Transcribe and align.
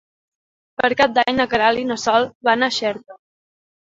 Per 0.81 0.87
Cap 1.01 1.11
d'Any 1.17 1.29
na 1.39 1.45
Queralt 1.51 1.81
i 1.81 1.83
na 1.89 1.97
Sol 2.05 2.25
van 2.47 2.65
a 2.65 2.71
Xerta. 2.79 3.19